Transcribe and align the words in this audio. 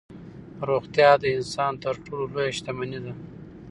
روغتیا 0.69 1.11
د 1.21 1.23
انسان 1.37 1.71
تر 1.83 1.95
ټولو 2.05 2.23
لویه 2.33 2.53
شتمني 2.57 2.99
ده. 3.05 3.13